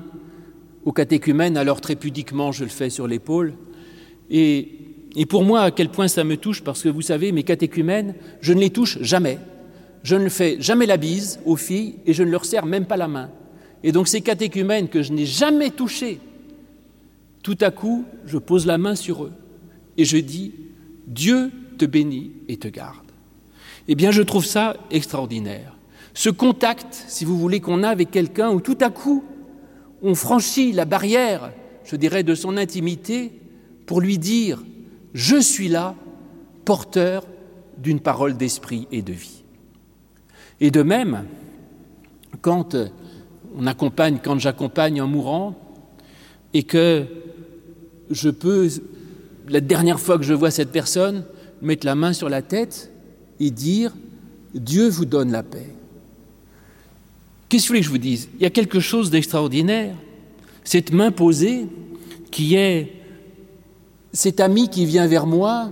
[0.87, 3.52] aux catéchumènes, alors très pudiquement je le fais sur l'épaule,
[4.30, 4.77] et,
[5.16, 8.14] et, pour moi, à quel point ça me touche, parce que vous savez, mes catéchumènes,
[8.40, 9.38] je ne les touche jamais.
[10.03, 12.97] Je ne fais jamais la bise aux filles et je ne leur serre même pas
[12.97, 13.31] la main.
[13.83, 16.21] Et donc ces catéchumènes que je n'ai jamais touchés,
[17.42, 19.33] tout à coup, je pose la main sur eux
[19.97, 20.53] et je dis,
[21.07, 23.07] Dieu te bénit et te garde.
[23.88, 25.75] Eh bien, je trouve ça extraordinaire.
[26.12, 29.25] Ce contact, si vous voulez, qu'on a avec quelqu'un où tout à coup,
[30.03, 31.53] on franchit la barrière,
[31.85, 33.33] je dirais, de son intimité
[33.87, 34.62] pour lui dire
[35.18, 35.96] Je suis là,
[36.64, 37.26] porteur
[37.76, 39.42] d'une parole d'esprit et de vie.
[40.61, 41.24] Et de même,
[42.40, 42.76] quand
[43.57, 45.57] on accompagne, quand j'accompagne un mourant,
[46.54, 47.04] et que
[48.12, 48.68] je peux,
[49.48, 51.24] la dernière fois que je vois cette personne,
[51.61, 52.88] mettre la main sur la tête
[53.40, 53.92] et dire
[54.54, 55.74] Dieu vous donne la paix.
[57.48, 58.28] Qu'est-ce que vous voulez que je vous dise?
[58.37, 59.96] Il y a quelque chose d'extraordinaire.
[60.62, 61.66] Cette main posée
[62.31, 62.97] qui est
[64.18, 65.70] cet ami qui vient vers moi,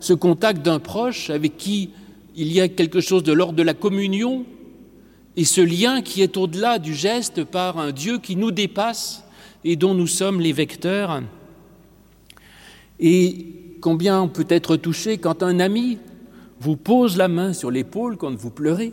[0.00, 1.92] ce contact d'un proche avec qui
[2.34, 4.44] il y a quelque chose de l'ordre de la communion,
[5.34, 9.24] et ce lien qui est au-delà du geste par un Dieu qui nous dépasse
[9.64, 11.22] et dont nous sommes les vecteurs.
[13.00, 15.96] Et combien on peut être touché quand un ami
[16.60, 18.92] vous pose la main sur l'épaule quand vous pleurez,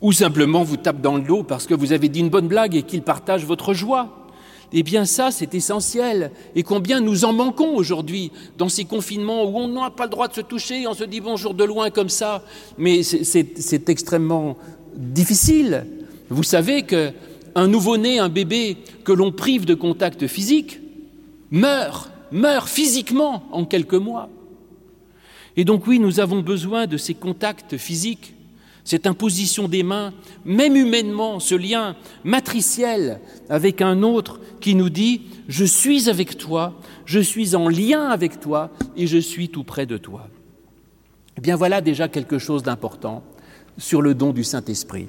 [0.00, 2.74] ou simplement vous tape dans le dos parce que vous avez dit une bonne blague
[2.74, 4.27] et qu'il partage votre joie.
[4.72, 6.30] Eh bien ça, c'est essentiel.
[6.54, 10.28] Et combien nous en manquons aujourd'hui dans ces confinements où on n'a pas le droit
[10.28, 12.44] de se toucher, on se dit bonjour de loin comme ça,
[12.76, 14.56] mais c'est extrêmement
[14.94, 15.86] difficile.
[16.28, 20.80] Vous savez qu'un nouveau-né, un bébé que l'on prive de contact physique,
[21.50, 24.28] meurt, meurt physiquement en quelques mois.
[25.56, 28.34] Et donc oui, nous avons besoin de ces contacts physiques
[28.88, 30.14] cette imposition des mains,
[30.46, 33.20] même humainement, ce lien matriciel
[33.50, 36.72] avec un autre qui nous dit Je suis avec toi,
[37.04, 40.28] je suis en lien avec toi et je suis tout près de toi.
[41.36, 43.22] Eh bien voilà déjà quelque chose d'important
[43.76, 45.08] sur le don du Saint-Esprit.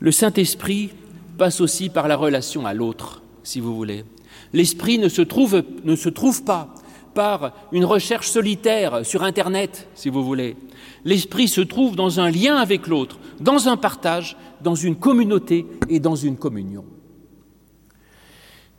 [0.00, 0.90] Le Saint-Esprit
[1.38, 4.04] passe aussi par la relation à l'autre, si vous voulez.
[4.52, 6.74] L'Esprit ne, se trouve, ne se trouve pas
[7.14, 10.56] par une recherche solitaire sur Internet, si vous voulez
[11.04, 16.00] l'esprit se trouve dans un lien avec l'autre, dans un partage, dans une communauté et
[16.00, 16.84] dans une communion.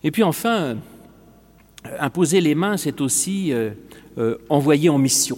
[0.03, 0.75] Et puis enfin, euh,
[1.99, 3.71] imposer les mains, c'est aussi euh,
[4.17, 5.37] euh, envoyer en mission.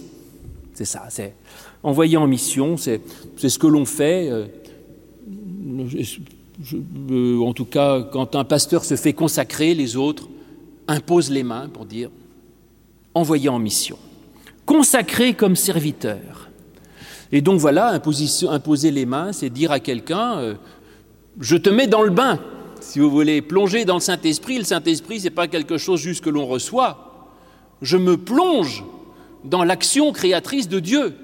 [0.74, 1.34] C'est ça, c'est
[1.82, 3.00] envoyer en mission, c'est
[3.36, 4.30] ce que l'on fait.
[6.64, 10.28] en tout cas, quand un pasteur se fait consacrer, les autres
[10.86, 12.10] imposent les mains pour dire
[13.14, 13.98] envoyer en mission.
[14.66, 16.50] Consacré comme serviteur.
[17.32, 17.98] Et donc voilà,
[18.48, 20.54] imposer les mains, c'est dire à quelqu'un, euh,
[21.40, 22.38] je te mets dans le bain,
[22.80, 24.58] si vous voulez, plonger dans le Saint-Esprit.
[24.58, 27.30] Le Saint-Esprit, ce n'est pas quelque chose juste que l'on reçoit.
[27.80, 28.84] Je me plonge
[29.44, 31.14] dans l'action créatrice de Dieu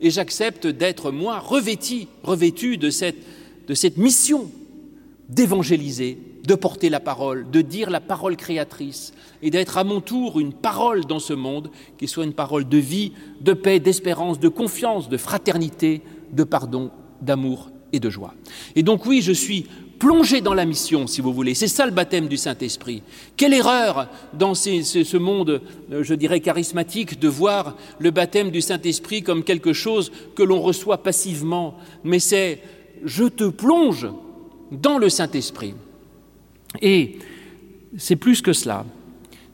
[0.00, 3.16] et j'accepte d'être, moi, revêti, revêtu de cette,
[3.68, 4.50] de cette mission
[5.28, 10.38] d'évangéliser, de porter la parole, de dire la parole créatrice et d'être à mon tour
[10.38, 14.48] une parole dans ce monde qui soit une parole de vie, de paix, d'espérance, de
[14.48, 16.90] confiance, de fraternité, de pardon,
[17.22, 18.34] d'amour et de joie.
[18.76, 19.66] Et donc oui, je suis
[19.98, 21.54] plongé dans la mission, si vous voulez.
[21.54, 23.02] C'est ça le baptême du Saint-Esprit.
[23.36, 29.22] Quelle erreur dans ce monde, euh, je dirais, charismatique, de voir le baptême du Saint-Esprit
[29.22, 31.76] comme quelque chose que l'on reçoit passivement.
[32.02, 32.60] Mais c'est
[33.04, 34.08] je te plonge
[34.80, 35.74] dans le Saint-Esprit.
[36.80, 37.18] Et
[37.96, 38.84] c'est plus que cela.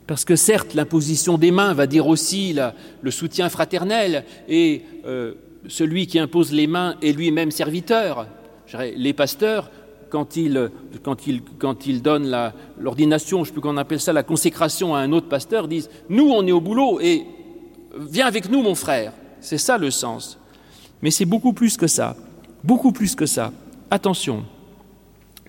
[0.06, 2.56] Parce que certes, l'imposition des mains va dire aussi
[3.00, 5.34] le soutien fraternel, et euh,
[5.68, 8.26] celui qui impose les mains est lui-même serviteur.
[8.96, 9.70] les pasteurs,
[10.08, 10.70] quand ils,
[11.02, 14.94] quand ils, quand ils donnent l'ordination, je ne sais plus qu'on appelle ça, la consécration
[14.94, 17.24] à un autre pasteur, disent Nous, on est au boulot et
[17.96, 19.12] viens avec nous, mon frère.
[19.40, 20.38] C'est ça le sens.
[21.02, 22.16] Mais c'est beaucoup plus que ça.
[22.62, 23.52] Beaucoup plus que ça.
[23.90, 24.44] Attention.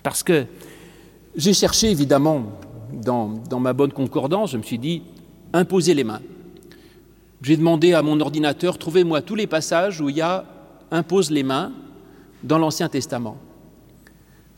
[0.04, 0.46] Parce que
[1.36, 2.46] j'ai cherché, évidemment,
[2.92, 5.04] dans, ma bonne concordance, je me suis dit
[5.54, 6.22] Imposer les mains.
[7.42, 10.46] J'ai demandé à mon ordinateur Trouvez-moi tous les passages où il y a
[10.92, 11.72] impose les mains
[12.44, 13.38] dans l'Ancien Testament.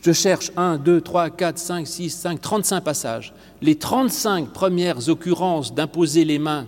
[0.00, 3.32] Je cherche 1, 2, 3, 4, 5, 6, 5, 35 passages.
[3.62, 6.66] Les 35 premières occurrences d'imposer les mains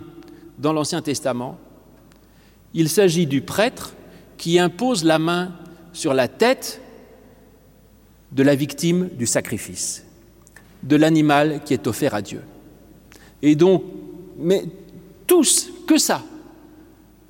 [0.57, 1.57] dans l'Ancien Testament,
[2.73, 3.93] il s'agit du prêtre
[4.37, 5.51] qui impose la main
[5.93, 6.81] sur la tête
[8.31, 10.05] de la victime du sacrifice,
[10.83, 12.41] de l'animal qui est offert à Dieu.
[13.41, 13.83] Et donc,
[14.37, 14.63] mais
[15.25, 16.23] tous, que ça.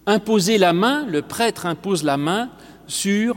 [0.05, 2.49] Imposer la main, le prêtre impose la main
[2.87, 3.35] sur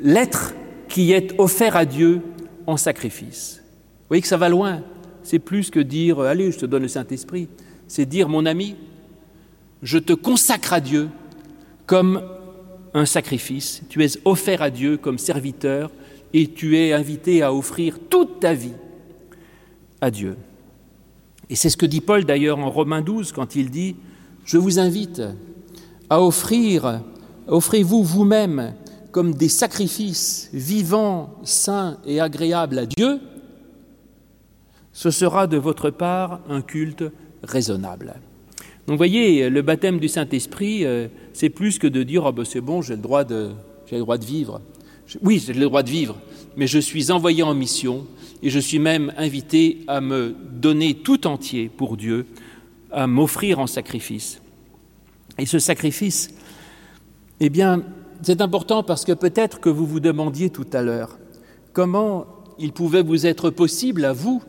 [0.00, 0.54] l'être
[0.88, 2.22] qui est offert à Dieu
[2.66, 3.62] en sacrifice.
[3.62, 4.82] Vous voyez que ça va loin.
[5.22, 7.48] C'est plus que dire Allez, je te donne le Saint-Esprit.
[7.86, 8.76] C'est dire Mon ami,
[9.82, 11.08] je te consacre à Dieu
[11.86, 12.22] comme
[12.94, 13.82] un sacrifice.
[13.88, 15.90] Tu es offert à Dieu comme serviteur
[16.32, 18.74] et tu es invité à offrir toute ta vie
[20.00, 20.36] à Dieu.
[21.50, 23.96] Et c'est ce que dit Paul d'ailleurs en Romains 12 quand il dit
[24.44, 25.22] Je vous invite
[26.10, 27.02] à offrir,
[27.46, 28.74] offrez-vous vous-même
[29.10, 33.20] comme des sacrifices vivants, saints et agréables à Dieu,
[34.92, 37.04] ce sera de votre part un culte
[37.42, 38.14] raisonnable.
[38.86, 42.60] Donc voyez, le baptême du Saint-Esprit, euh, c'est plus que de dire oh ben c'est
[42.60, 43.50] bon, j'ai le, droit de,
[43.86, 44.60] j'ai le droit de vivre.
[45.22, 46.18] Oui, j'ai le droit de vivre,
[46.56, 48.06] mais je suis envoyé en mission
[48.42, 52.26] et je suis même invité à me donner tout entier pour Dieu,
[52.90, 54.40] à m'offrir en sacrifice.
[55.38, 56.30] Et ce sacrifice,
[57.40, 57.82] eh bien,
[58.22, 61.18] c'est important parce que peut-être que vous vous demandiez tout à l'heure
[61.72, 62.26] comment
[62.58, 64.42] il pouvait vous être possible à vous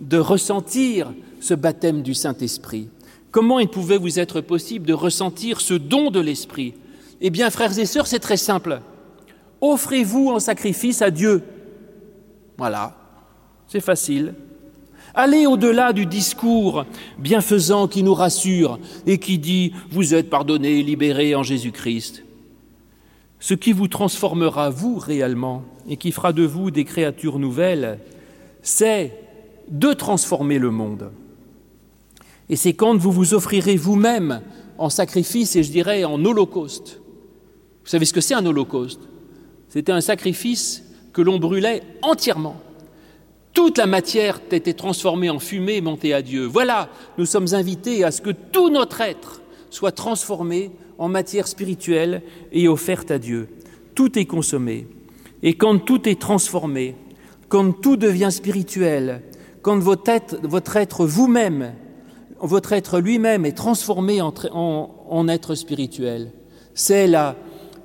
[0.00, 2.88] de ressentir ce baptême du Saint-Esprit?
[3.30, 6.74] Comment il pouvait vous être possible de ressentir ce don de l'Esprit?
[7.20, 8.80] Eh bien, frères et sœurs, c'est très simple.
[9.62, 11.42] Offrez-vous en sacrifice à Dieu.
[12.58, 12.94] Voilà,
[13.66, 14.34] c'est facile.
[15.14, 16.84] Allez au-delà du discours
[17.18, 22.24] bienfaisant qui nous rassure et qui dit⁇ Vous êtes pardonné, libéré en Jésus-Christ⁇
[23.42, 27.98] ce qui vous transformera, vous, réellement, et qui fera de vous des créatures nouvelles,
[28.62, 29.18] c'est
[29.68, 31.10] de transformer le monde.
[32.48, 34.42] Et c'est quand vous vous offrirez vous-même
[34.78, 37.00] en sacrifice, et je dirais en holocauste.
[37.82, 39.00] Vous savez ce que c'est un holocauste?
[39.72, 40.82] C'était un sacrifice
[41.14, 42.60] que l'on brûlait entièrement.
[43.54, 46.44] Toute la matière était transformée en fumée montée à Dieu.
[46.44, 52.20] Voilà, nous sommes invités à ce que tout notre être soit transformé en matière spirituelle
[52.52, 53.48] et offerte à Dieu.
[53.94, 54.86] Tout est consommé.
[55.42, 56.94] Et quand tout est transformé,
[57.48, 59.22] quand tout devient spirituel,
[59.62, 61.72] quand votre être, votre être vous-même,
[62.40, 66.30] votre être lui-même est transformé en, en, être spirituel,
[66.74, 67.36] c'est la,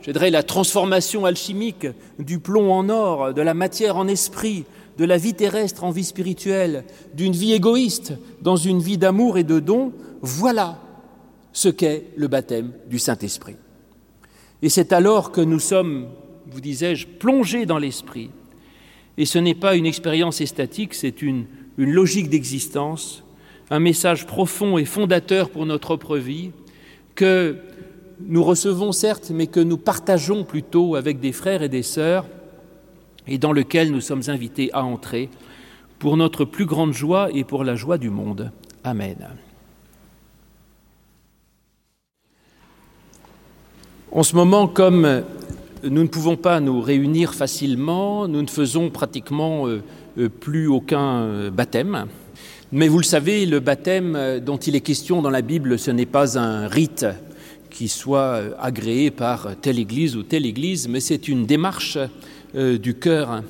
[0.07, 1.85] je dirais, la transformation alchimique
[2.17, 4.63] du plomb en or, de la matière en esprit,
[4.97, 9.43] de la vie terrestre en vie spirituelle, d'une vie égoïste dans une vie d'amour et
[9.43, 9.91] de don,
[10.21, 10.79] voilà
[11.51, 13.57] ce qu'est le baptême du Saint-Esprit.
[14.61, 16.07] Et c'est alors que nous sommes,
[16.49, 18.31] vous disais-je, plongés dans l'Esprit.
[19.17, 21.45] Et ce n'est pas une expérience estatique, c'est une,
[21.77, 23.23] une logique d'existence,
[23.69, 26.51] un message profond et fondateur pour notre propre vie,
[27.13, 27.57] que
[28.19, 32.25] nous recevons certes, mais que nous partageons plutôt avec des frères et des sœurs,
[33.27, 35.29] et dans lequel nous sommes invités à entrer
[35.99, 38.51] pour notre plus grande joie et pour la joie du monde.
[38.83, 39.17] Amen.
[44.11, 45.23] En ce moment, comme
[45.83, 49.81] nous ne pouvons pas nous réunir facilement, nous ne faisons pratiquement euh,
[50.17, 52.05] euh, plus aucun euh, baptême.
[52.71, 56.05] Mais vous le savez, le baptême dont il est question dans la Bible, ce n'est
[56.05, 57.05] pas un rite
[57.77, 61.99] qui soit agréé par telle église ou telle église, mais c'est une démarche
[62.55, 63.43] du cœur.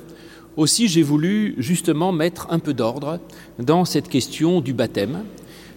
[0.58, 3.22] Aussi, j'ai voulu justement mettre un peu d'ordre
[3.58, 5.24] dans cette question du baptême,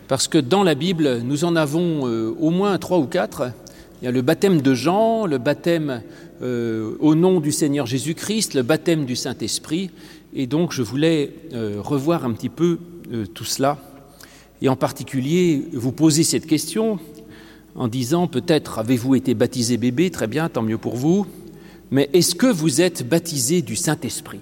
[0.09, 3.53] parce que dans la Bible, nous en avons au moins trois ou quatre
[4.01, 6.03] il y a le baptême de Jean, le baptême
[6.41, 9.91] euh, au nom du Seigneur Jésus-Christ, le baptême du Saint-Esprit.
[10.35, 12.79] Et donc je voulais euh, revoir un petit peu
[13.13, 13.77] euh, tout cela.
[14.63, 16.99] Et en particulier vous poser cette question
[17.75, 21.27] en disant peut-être avez-vous été baptisé bébé, très bien, tant mieux pour vous,
[21.91, 24.41] mais est-ce que vous êtes baptisé du Saint-Esprit?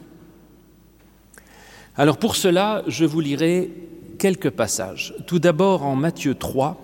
[1.97, 3.71] Alors pour cela, je vous lirai
[4.19, 5.15] quelques passages.
[5.27, 6.81] Tout d'abord en Matthieu 3,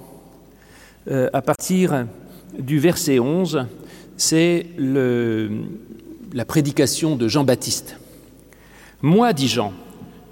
[1.10, 2.06] à partir
[2.58, 3.66] du verset 11,
[4.16, 7.98] c'est la prédication de Jean-Baptiste.
[9.02, 9.72] Moi, dit Jean,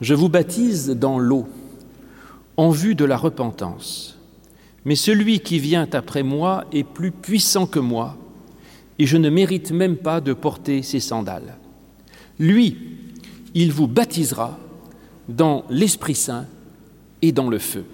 [0.00, 1.46] je vous baptise dans l'eau,
[2.56, 4.18] en vue de la repentance.
[4.84, 8.16] Mais celui qui vient après moi est plus puissant que moi,
[8.98, 11.56] et je ne mérite même pas de porter ses sandales.
[12.38, 12.76] Lui,
[13.54, 14.58] il vous baptisera
[15.28, 16.46] dans l'Esprit Saint
[17.20, 17.84] et dans le feu.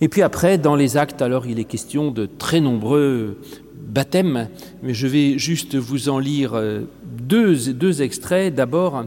[0.00, 3.38] Et puis après, dans les actes, alors il est question de très nombreux
[3.74, 4.48] baptêmes,
[4.82, 8.54] mais je vais juste vous en lire euh, deux, deux extraits.
[8.54, 9.04] D'abord,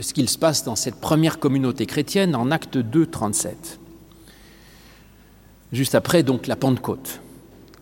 [0.00, 3.80] ce qu'il se passe dans cette première communauté chrétienne en acte 2, 37.
[5.72, 7.20] Juste après, donc, la Pentecôte,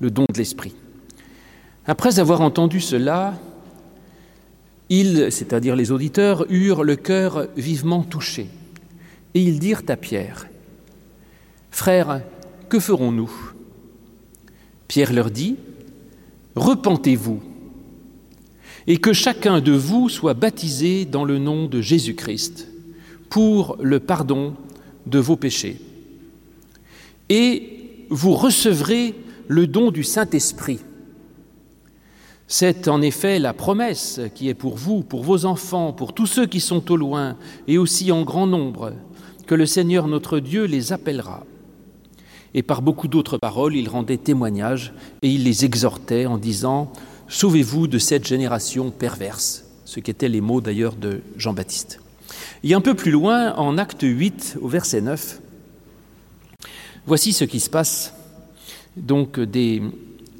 [0.01, 0.75] le don de l'Esprit.
[1.87, 3.35] Après avoir entendu cela,
[4.91, 8.49] ils, c'est-à-dire les auditeurs, eurent le cœur vivement touché,
[9.35, 10.47] et ils dirent à Pierre,
[11.71, 12.23] Frères,
[12.69, 13.31] que ferons-nous?
[14.89, 15.57] Pierre leur dit,
[16.57, 17.41] Repentez-vous,
[18.89, 22.69] et que chacun de vous soit baptisé dans le nom de Jésus-Christ
[23.29, 24.55] pour le pardon
[25.07, 25.77] de vos péchés.
[27.29, 29.15] Et vous recevrez
[29.47, 30.81] le don du Saint-Esprit.
[32.47, 36.47] C'est en effet la promesse qui est pour vous, pour vos enfants, pour tous ceux
[36.47, 37.37] qui sont au loin
[37.67, 38.95] et aussi en grand nombre,
[39.47, 41.45] que le Seigneur notre Dieu les appellera.
[42.55, 46.91] Et par beaucoup d'autres paroles, il rendait témoignage et il les exhortait en disant
[47.31, 52.01] Sauvez-vous de cette génération perverse, ce qu'étaient les mots d'ailleurs de Jean-Baptiste.
[52.65, 55.41] Et un peu plus loin, en acte 8, au verset 9,
[57.07, 58.15] voici ce qui se passe.
[58.97, 59.83] Donc des,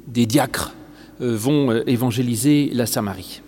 [0.07, 0.73] des diacres
[1.21, 3.41] euh, vont euh, évangéliser la Samarie.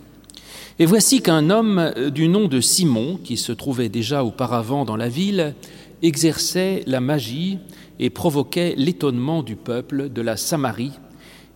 [0.77, 4.95] Et voici qu'un homme euh, du nom de Simon, qui se trouvait déjà auparavant dans
[4.95, 5.55] la ville,
[6.03, 7.57] exerçait la magie
[7.99, 10.93] et provoquait l'étonnement du peuple de la Samarie,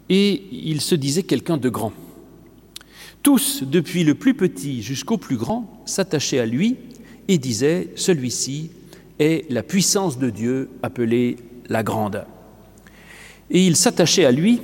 [0.09, 1.93] et il se disait quelqu'un de grand.
[3.23, 6.77] Tous, depuis le plus petit jusqu'au plus grand, s'attachaient à lui
[7.27, 8.69] et disaient, celui-ci
[9.19, 11.37] est la puissance de Dieu appelée
[11.69, 12.25] la grande.
[13.49, 14.61] Et ils s'attachaient à lui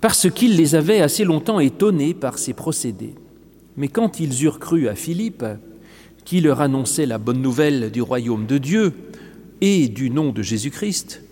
[0.00, 3.14] parce qu'il les avait assez longtemps étonnés par ses procédés.
[3.76, 5.44] Mais quand ils eurent cru à Philippe,
[6.24, 8.92] qui leur annonçait la bonne nouvelle du royaume de Dieu
[9.60, 11.22] et du nom de Jésus-Christ,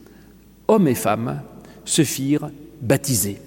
[0.69, 1.43] hommes et femmes
[1.85, 2.51] se firent
[2.81, 3.39] baptisés.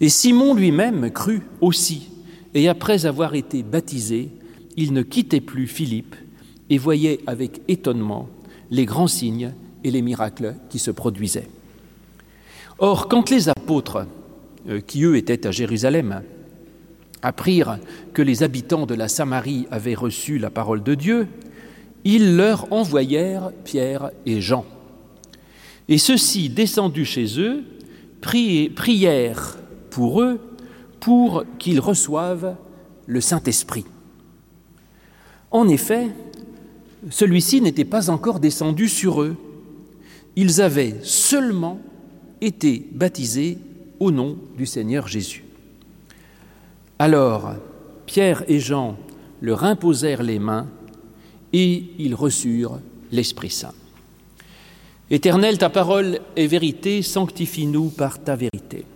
[0.00, 2.10] Et Simon lui-même crut aussi,
[2.54, 4.30] et après avoir été baptisé,
[4.76, 6.16] il ne quittait plus Philippe
[6.70, 8.28] et voyait avec étonnement
[8.70, 9.52] les grands signes
[9.84, 11.48] et les miracles qui se produisaient.
[12.78, 14.06] Or, quand les apôtres,
[14.68, 16.22] euh, qui eux étaient à Jérusalem,
[17.22, 17.78] apprirent
[18.12, 21.28] que les habitants de la Samarie avaient reçu la parole de Dieu,
[22.04, 24.64] ils leur envoyèrent Pierre et Jean.
[25.88, 27.62] Et ceux-ci, descendus chez eux,
[28.22, 29.58] prièrent
[29.90, 30.40] pour eux
[31.00, 32.56] pour qu'ils reçoivent
[33.06, 33.84] le Saint-Esprit.
[35.50, 36.08] En effet,
[37.10, 39.36] celui-ci n'était pas encore descendu sur eux.
[40.36, 41.80] Ils avaient seulement
[42.40, 43.58] été baptisés
[44.00, 45.44] au nom du Seigneur Jésus.
[46.98, 47.54] Alors,
[48.06, 48.96] Pierre et Jean
[49.40, 50.68] leur imposèrent les mains
[51.52, 52.78] et ils reçurent
[53.10, 53.74] l'Esprit Saint.
[55.12, 58.86] Éternel, ta parole est vérité, sanctifie-nous par ta vérité.